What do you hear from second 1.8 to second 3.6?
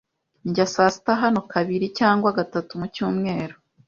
cyangwa gatatu mu cyumweru.